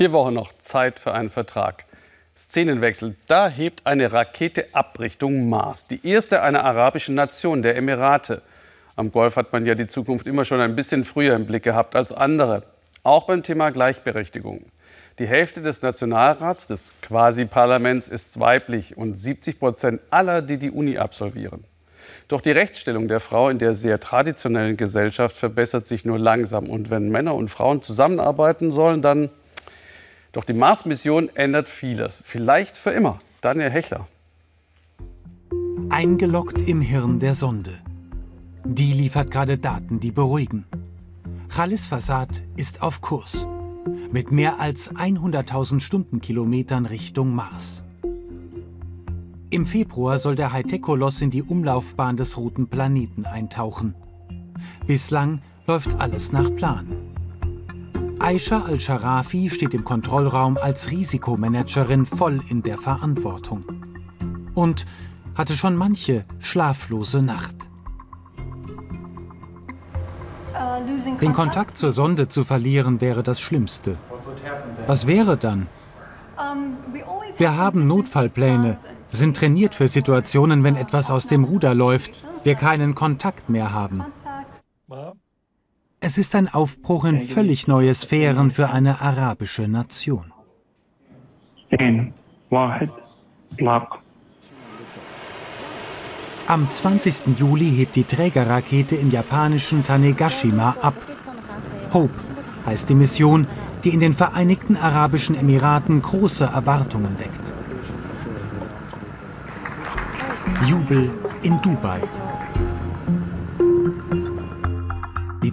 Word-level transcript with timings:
Vier 0.00 0.12
Wochen 0.12 0.32
noch 0.32 0.54
Zeit 0.54 0.98
für 0.98 1.12
einen 1.12 1.28
Vertrag. 1.28 1.84
Szenenwechsel. 2.34 3.16
Da 3.26 3.50
hebt 3.50 3.84
eine 3.84 4.10
Rakete 4.10 4.68
ab 4.72 4.98
Richtung 4.98 5.50
Mars. 5.50 5.88
Die 5.88 6.08
erste 6.08 6.40
einer 6.40 6.64
arabischen 6.64 7.14
Nation, 7.14 7.60
der 7.60 7.76
Emirate. 7.76 8.40
Am 8.96 9.12
Golf 9.12 9.36
hat 9.36 9.52
man 9.52 9.66
ja 9.66 9.74
die 9.74 9.86
Zukunft 9.86 10.26
immer 10.26 10.46
schon 10.46 10.62
ein 10.62 10.74
bisschen 10.74 11.04
früher 11.04 11.36
im 11.36 11.44
Blick 11.44 11.64
gehabt 11.64 11.96
als 11.96 12.12
andere. 12.12 12.62
Auch 13.02 13.26
beim 13.26 13.42
Thema 13.42 13.68
Gleichberechtigung. 13.68 14.64
Die 15.18 15.26
Hälfte 15.26 15.60
des 15.60 15.82
Nationalrats, 15.82 16.66
des 16.66 16.94
Quasi-Parlaments, 17.02 18.08
ist 18.08 18.40
weiblich 18.40 18.96
und 18.96 19.18
70 19.18 19.58
Prozent 19.58 20.00
aller, 20.08 20.40
die 20.40 20.56
die 20.56 20.70
Uni 20.70 20.96
absolvieren. 20.96 21.64
Doch 22.26 22.40
die 22.40 22.52
Rechtsstellung 22.52 23.06
der 23.06 23.20
Frau 23.20 23.50
in 23.50 23.58
der 23.58 23.74
sehr 23.74 24.00
traditionellen 24.00 24.78
Gesellschaft 24.78 25.36
verbessert 25.36 25.86
sich 25.86 26.06
nur 26.06 26.18
langsam. 26.18 26.70
Und 26.70 26.88
wenn 26.88 27.10
Männer 27.10 27.34
und 27.34 27.50
Frauen 27.50 27.82
zusammenarbeiten 27.82 28.72
sollen, 28.72 29.02
dann. 29.02 29.28
Doch 30.32 30.44
die 30.44 30.52
Mars-Mission 30.52 31.28
ändert 31.34 31.68
vieles. 31.68 32.22
Vielleicht 32.24 32.76
für 32.76 32.90
immer. 32.90 33.20
Daniel 33.40 33.70
Hechler. 33.70 34.06
Eingeloggt 35.88 36.60
im 36.62 36.80
Hirn 36.80 37.18
der 37.18 37.34
Sonde. 37.34 37.78
Die 38.64 38.92
liefert 38.92 39.30
gerade 39.30 39.58
Daten, 39.58 39.98
die 39.98 40.12
beruhigen. 40.12 40.66
Khalis 41.48 41.88
Fassad 41.88 42.42
ist 42.56 42.82
auf 42.82 43.00
Kurs. 43.00 43.48
Mit 44.12 44.30
mehr 44.30 44.60
als 44.60 44.94
100.000 44.94 45.80
Stundenkilometern 45.80 46.86
Richtung 46.86 47.34
Mars. 47.34 47.82
Im 49.50 49.66
Februar 49.66 50.18
soll 50.18 50.36
der 50.36 50.52
Hightech-Koloss 50.52 51.22
in 51.22 51.30
die 51.30 51.42
Umlaufbahn 51.42 52.16
des 52.16 52.36
roten 52.36 52.68
Planeten 52.68 53.24
eintauchen. 53.24 53.96
Bislang 54.86 55.42
läuft 55.66 56.00
alles 56.00 56.30
nach 56.30 56.54
Plan. 56.54 57.09
Aisha 58.20 58.64
al-Sharafi 58.66 59.48
steht 59.48 59.72
im 59.72 59.82
Kontrollraum 59.82 60.58
als 60.58 60.90
Risikomanagerin 60.90 62.04
voll 62.04 62.40
in 62.48 62.62
der 62.62 62.76
Verantwortung. 62.76 63.64
Und 64.54 64.84
hatte 65.34 65.54
schon 65.54 65.74
manche 65.74 66.26
schlaflose 66.38 67.22
Nacht. 67.22 67.56
Den 71.22 71.32
Kontakt 71.32 71.78
zur 71.78 71.92
Sonde 71.92 72.28
zu 72.28 72.44
verlieren 72.44 73.00
wäre 73.00 73.22
das 73.22 73.40
Schlimmste. 73.40 73.96
Was 74.86 75.06
wäre 75.06 75.38
dann? 75.38 75.66
Wir 77.38 77.56
haben 77.56 77.86
Notfallpläne, 77.86 78.76
sind 79.10 79.36
trainiert 79.38 79.74
für 79.74 79.88
Situationen, 79.88 80.62
wenn 80.62 80.76
etwas 80.76 81.10
aus 81.10 81.26
dem 81.26 81.44
Ruder 81.44 81.74
läuft, 81.74 82.12
wir 82.44 82.54
keinen 82.54 82.94
Kontakt 82.94 83.48
mehr 83.48 83.72
haben. 83.72 84.04
Es 86.02 86.16
ist 86.16 86.34
ein 86.34 86.48
Aufbruch 86.48 87.04
in 87.04 87.20
völlig 87.20 87.68
neue 87.68 87.92
Sphären 87.92 88.50
für 88.50 88.70
eine 88.70 89.02
arabische 89.02 89.68
Nation. 89.68 90.32
Am 96.46 96.70
20. 96.70 97.38
Juli 97.38 97.70
hebt 97.70 97.96
die 97.96 98.04
Trägerrakete 98.04 98.96
im 98.96 99.10
japanischen 99.10 99.84
Tanegashima 99.84 100.76
ab. 100.80 100.94
Hope 101.92 102.14
heißt 102.64 102.88
die 102.88 102.94
Mission, 102.94 103.46
die 103.84 103.90
in 103.90 104.00
den 104.00 104.14
Vereinigten 104.14 104.78
Arabischen 104.78 105.36
Emiraten 105.36 106.00
große 106.00 106.44
Erwartungen 106.44 107.18
weckt. 107.18 107.52
Jubel 110.66 111.10
in 111.42 111.60
Dubai. 111.60 112.00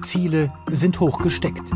Ziele 0.08 0.54
sind 0.70 1.02
hoch 1.02 1.20
gesteckt. 1.20 1.72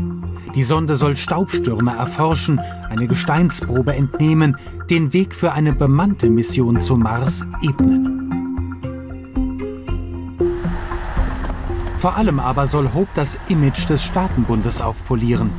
Die 0.54 0.62
Sonde 0.62 0.96
soll 0.96 1.16
Staubstürme 1.16 1.94
erforschen, 1.94 2.60
eine 2.88 3.06
Gesteinsprobe 3.06 3.94
entnehmen, 3.94 4.56
den 4.88 5.12
Weg 5.12 5.34
für 5.34 5.52
eine 5.52 5.74
bemannte 5.74 6.30
Mission 6.30 6.80
zum 6.80 7.00
Mars 7.00 7.44
ebnen. 7.62 8.08
Vor 11.98 12.16
allem 12.16 12.40
aber 12.40 12.66
soll 12.66 12.94
Hope 12.94 13.10
das 13.14 13.38
Image 13.48 13.88
des 13.88 14.02
Staatenbundes 14.02 14.80
aufpolieren. 14.80 15.50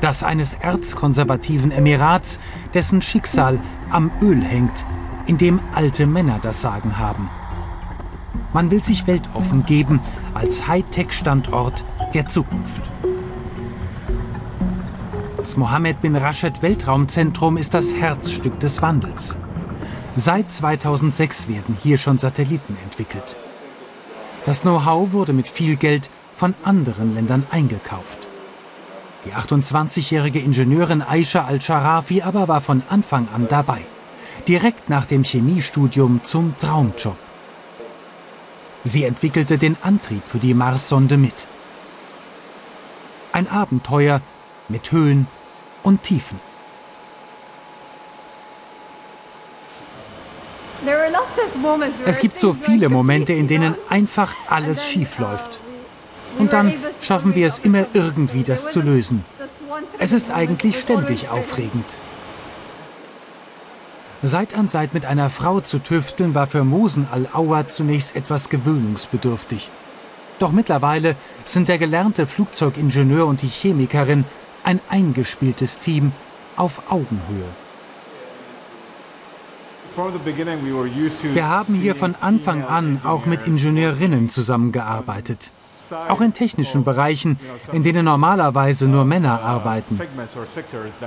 Das 0.00 0.22
eines 0.22 0.54
erzkonservativen 0.54 1.72
Emirats, 1.72 2.38
dessen 2.74 3.02
Schicksal 3.02 3.60
am 3.90 4.12
Öl 4.22 4.40
hängt, 4.40 4.86
in 5.26 5.36
dem 5.36 5.60
alte 5.74 6.06
Männer 6.06 6.38
das 6.40 6.60
Sagen 6.60 6.96
haben. 6.96 7.28
Man 8.54 8.70
will 8.70 8.82
sich 8.82 9.08
weltoffen 9.08 9.66
geben 9.66 10.00
als 10.32 10.68
Hightech-Standort 10.68 11.84
der 12.14 12.28
Zukunft. 12.28 12.82
Das 15.36 15.56
Mohammed 15.56 16.00
bin 16.00 16.14
Rashid 16.14 16.62
Weltraumzentrum 16.62 17.56
ist 17.56 17.74
das 17.74 17.94
Herzstück 17.96 18.60
des 18.60 18.80
Wandels. 18.80 19.36
Seit 20.14 20.52
2006 20.52 21.48
werden 21.48 21.76
hier 21.82 21.98
schon 21.98 22.18
Satelliten 22.18 22.76
entwickelt. 22.84 23.36
Das 24.46 24.62
Know-how 24.62 25.12
wurde 25.12 25.32
mit 25.32 25.48
viel 25.48 25.74
Geld 25.74 26.08
von 26.36 26.54
anderen 26.62 27.12
Ländern 27.12 27.44
eingekauft. 27.50 28.28
Die 29.24 29.32
28-jährige 29.32 30.38
Ingenieurin 30.38 31.02
Aisha 31.02 31.44
Al-Sharafi 31.44 32.22
aber 32.22 32.46
war 32.46 32.60
von 32.60 32.84
Anfang 32.88 33.26
an 33.34 33.48
dabei. 33.48 33.80
Direkt 34.46 34.88
nach 34.88 35.06
dem 35.06 35.24
Chemiestudium 35.24 36.20
zum 36.22 36.56
Traumjob. 36.58 37.16
Sie 38.84 39.04
entwickelte 39.04 39.56
den 39.56 39.76
Antrieb 39.82 40.22
für 40.26 40.38
die 40.38 40.52
Marssonde 40.52 41.16
mit. 41.16 41.46
Ein 43.32 43.48
Abenteuer 43.48 44.20
mit 44.68 44.92
Höhen 44.92 45.26
und 45.82 46.02
Tiefen. 46.02 46.38
Es 52.04 52.18
gibt 52.18 52.38
so 52.38 52.52
viele 52.52 52.90
Momente, 52.90 53.32
in 53.32 53.48
denen 53.48 53.74
einfach 53.88 54.34
alles 54.48 54.86
schief 54.86 55.18
läuft. 55.18 55.60
Und 56.38 56.52
dann 56.52 56.74
schaffen 57.00 57.34
wir 57.34 57.46
es 57.46 57.58
immer 57.58 57.86
irgendwie, 57.94 58.42
das 58.42 58.70
zu 58.70 58.82
lösen. 58.82 59.24
Es 59.98 60.12
ist 60.12 60.30
eigentlich 60.30 60.78
ständig 60.78 61.30
aufregend. 61.30 61.98
Seit 64.26 64.54
an 64.54 64.68
Seit 64.68 64.94
mit 64.94 65.04
einer 65.04 65.28
Frau 65.28 65.60
zu 65.60 65.78
tüfteln, 65.78 66.34
war 66.34 66.46
für 66.46 66.64
Mosen 66.64 67.06
Al-Awa 67.12 67.68
zunächst 67.68 68.16
etwas 68.16 68.48
gewöhnungsbedürftig. 68.48 69.70
Doch 70.38 70.50
mittlerweile 70.50 71.14
sind 71.44 71.68
der 71.68 71.76
gelernte 71.76 72.26
Flugzeugingenieur 72.26 73.26
und 73.26 73.42
die 73.42 73.48
Chemikerin 73.48 74.24
ein 74.64 74.80
eingespieltes 74.88 75.78
Team 75.78 76.12
auf 76.56 76.90
Augenhöhe. 76.90 77.44
Wir 81.34 81.48
haben 81.50 81.74
hier 81.74 81.94
von 81.94 82.14
Anfang 82.18 82.64
an 82.64 83.00
auch 83.04 83.26
mit 83.26 83.46
Ingenieurinnen 83.46 84.30
zusammengearbeitet. 84.30 85.52
Auch 86.08 86.20
in 86.20 86.32
technischen 86.32 86.84
Bereichen, 86.84 87.38
in 87.72 87.82
denen 87.82 88.04
normalerweise 88.04 88.88
nur 88.88 89.04
Männer 89.04 89.42
arbeiten. 89.42 89.98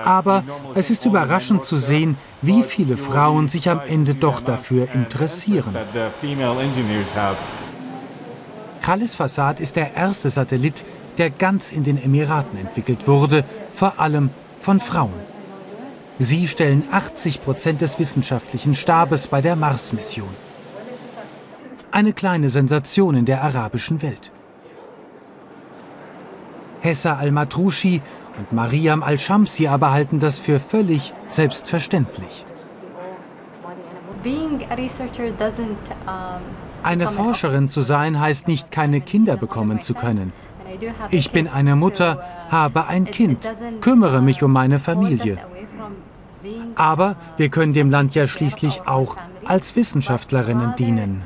Aber 0.04 0.44
es 0.76 0.90
ist 0.90 1.06
überraschend 1.06 1.66
zu 1.66 1.78
sehen, 1.78 2.18
wie 2.42 2.64
viele 2.64 2.98
Frauen 2.98 3.50
sich 3.50 3.70
am 3.70 3.82
Ende 3.82 4.16
doch 4.16 4.42
dafür 4.42 4.90
interessieren. 4.94 5.76
Khalis 8.82 9.16
Fassad 9.16 9.60
ist 9.60 9.76
der 9.76 9.96
erste 9.96 10.30
Satellit, 10.30 10.86
der 11.18 11.30
ganz 11.30 11.72
in 11.72 11.84
den 11.84 12.02
Emiraten 12.02 12.58
entwickelt 12.58 13.08
wurde, 13.08 13.44
vor 13.74 14.00
allem 14.00 14.30
von 14.62 14.80
Frauen. 14.80 15.20
Sie 16.20 16.48
stellen 16.48 16.84
80 16.92 17.44
Prozent 17.44 17.82
des 17.82 18.00
wissenschaftlichen 18.00 18.76
Stabes 18.76 19.28
bei 19.28 19.42
der 19.42 19.56
Mars-Mission. 19.56 20.34
Eine 21.92 22.14
kleine 22.14 22.50
Sensation 22.50 23.16
in 23.16 23.26
der 23.26 23.44
arabischen 23.44 24.02
Welt. 24.02 24.32
Hessa 26.88 27.18
al-Matrushi 27.18 28.02
und 28.38 28.54
Mariam 28.54 29.04
al-Shamsi 29.04 29.68
aber 29.68 29.92
halten 29.92 30.20
das 30.20 30.40
für 30.40 30.60
völlig 30.60 31.14
selbstverständlich. 31.28 32.46
Eine 36.84 37.08
Forscherin 37.08 37.70
zu 37.70 37.82
sein 37.82 38.20
heißt 38.20 38.48
nicht, 38.48 38.72
keine 38.72 39.02
Kinder 39.02 39.36
bekommen 39.36 39.82
zu 39.82 39.94
können. 39.94 40.32
Ich 41.12 41.32
bin 41.32 41.48
eine 41.48 41.76
Mutter, 41.76 42.24
habe 42.50 42.88
ein 42.88 43.06
Kind, 43.06 43.50
kümmere 43.82 44.22
mich 44.22 44.44
um 44.44 44.52
meine 44.52 44.80
Familie. 44.80 45.38
Aber 46.76 47.16
wir 47.36 47.50
können 47.50 47.74
dem 47.74 47.90
Land 47.90 48.16
ja 48.16 48.28
schließlich 48.28 48.88
auch 48.88 49.18
als 49.46 49.76
Wissenschaftlerinnen 49.76 50.76
dienen. 50.76 51.24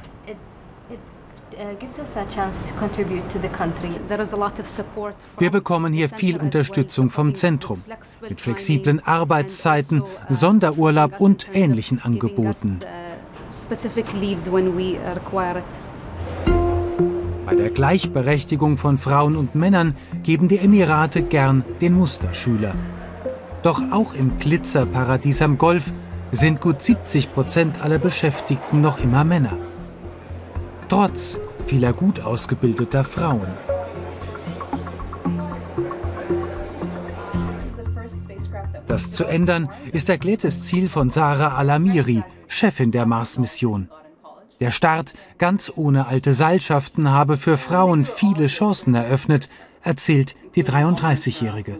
Wir 5.37 5.51
bekommen 5.51 5.93
hier 5.93 6.09
viel 6.09 6.37
Unterstützung 6.37 7.09
vom 7.09 7.33
Zentrum 7.35 7.83
mit 8.27 8.41
flexiblen 8.41 9.05
Arbeitszeiten, 9.05 10.03
Sonderurlaub 10.29 11.19
und 11.19 11.47
ähnlichen 11.53 12.01
Angeboten. 12.03 12.79
Bei 17.45 17.55
der 17.55 17.69
Gleichberechtigung 17.69 18.77
von 18.77 18.97
Frauen 18.97 19.35
und 19.35 19.55
Männern 19.55 19.95
geben 20.23 20.47
die 20.47 20.59
Emirate 20.59 21.21
gern 21.21 21.65
den 21.81 21.93
Musterschüler. 21.93 22.75
Doch 23.61 23.81
auch 23.91 24.13
im 24.13 24.39
Glitzerparadies 24.39 25.41
am 25.41 25.57
Golf 25.57 25.91
sind 26.31 26.61
gut 26.61 26.81
70 26.81 27.33
Prozent 27.33 27.83
aller 27.83 27.99
Beschäftigten 27.99 28.81
noch 28.81 28.99
immer 28.99 29.25
Männer. 29.25 29.57
Trotz 30.91 31.39
vieler 31.67 31.93
gut 31.93 32.19
ausgebildeter 32.19 33.05
Frauen. 33.05 33.47
Das 38.87 39.09
zu 39.09 39.23
ändern 39.23 39.69
ist 39.93 40.09
erklärtes 40.09 40.65
Ziel 40.65 40.89
von 40.89 41.09
Sarah 41.09 41.55
Alamiri, 41.55 42.25
Chefin 42.45 42.91
der 42.91 43.05
Mars-Mission. 43.05 43.89
Der 44.59 44.71
Start 44.71 45.13
ganz 45.37 45.71
ohne 45.73 46.07
alte 46.07 46.33
Seilschaften 46.33 47.09
habe 47.09 47.37
für 47.37 47.55
Frauen 47.55 48.03
viele 48.03 48.47
Chancen 48.47 48.93
eröffnet, 48.93 49.47
erzählt 49.83 50.35
die 50.55 50.63
33-Jährige. 50.65 51.77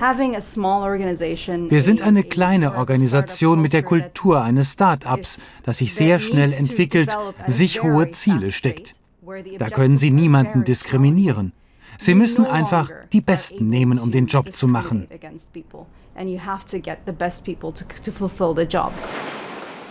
Wir 0.00 1.82
sind 1.82 2.00
eine 2.00 2.24
kleine 2.24 2.74
Organisation 2.76 3.60
mit 3.60 3.74
der 3.74 3.82
Kultur 3.82 4.40
eines 4.40 4.72
Start-ups, 4.72 5.52
das 5.62 5.78
sich 5.78 5.94
sehr 5.94 6.18
schnell 6.18 6.54
entwickelt, 6.54 7.14
sich 7.46 7.82
hohe 7.82 8.10
Ziele 8.12 8.50
steckt. 8.50 8.94
Da 9.58 9.68
können 9.68 9.98
Sie 9.98 10.10
niemanden 10.10 10.64
diskriminieren. 10.64 11.52
Sie 11.98 12.14
müssen 12.14 12.46
einfach 12.46 12.90
die 13.12 13.20
Besten 13.20 13.68
nehmen, 13.68 13.98
um 13.98 14.10
den 14.10 14.24
Job 14.24 14.50
zu 14.52 14.68
machen. 14.68 15.06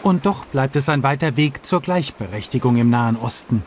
Und 0.02 0.26
doch 0.26 0.46
bleibt 0.48 0.76
es 0.76 0.90
ein 0.90 1.04
weiter 1.04 1.38
Weg 1.38 1.66
zur 1.68 1.82
Gleichberechtigung 1.82 2.78
im 2.78 2.90
Nahen 2.90 3.16
Osten. 3.16 3.62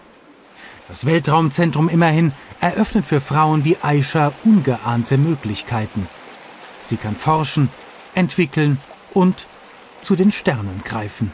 Das 0.89 1.07
Weltraumzentrum 1.07 1.89
immerhin 1.89 2.33
eröffnet 2.61 3.07
für 3.07 3.21
Frauen 3.21 3.65
wie 3.65 3.77
Aisha 3.81 4.33
ungeahnte 4.45 5.19
Möglichkeiten. 5.19 6.09
Sie 6.83 6.97
kann 6.97 7.17
forschen, 7.17 7.71
entwickeln 8.15 8.79
und 9.15 9.47
zu 10.01 10.17
den 10.17 10.31
Sternen 10.31 10.83
greifen. 10.85 11.33